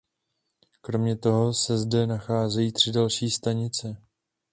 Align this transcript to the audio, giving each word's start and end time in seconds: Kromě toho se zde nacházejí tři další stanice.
Kromě 0.81 1.15
toho 1.17 1.53
se 1.53 1.77
zde 1.77 2.07
nacházejí 2.07 2.71
tři 2.71 2.91
další 2.91 3.29
stanice. 3.29 3.97